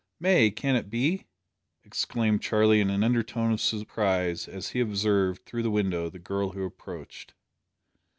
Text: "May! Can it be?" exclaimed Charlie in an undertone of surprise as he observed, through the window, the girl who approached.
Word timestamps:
"May! 0.19 0.49
Can 0.49 0.75
it 0.75 0.89
be?" 0.89 1.27
exclaimed 1.83 2.41
Charlie 2.41 2.81
in 2.81 2.89
an 2.89 3.03
undertone 3.03 3.51
of 3.51 3.61
surprise 3.61 4.47
as 4.47 4.69
he 4.69 4.79
observed, 4.79 5.45
through 5.45 5.61
the 5.61 5.69
window, 5.69 6.09
the 6.09 6.17
girl 6.17 6.53
who 6.53 6.63
approached. 6.65 7.35